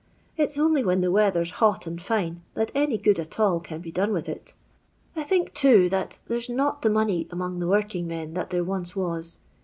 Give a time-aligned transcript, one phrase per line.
[0.35, 3.91] "it's only when the weather's hot and fine that any good at an can be
[3.91, 4.55] done with it
[5.15, 9.37] I think, too, that there's not the money among working men that there once was.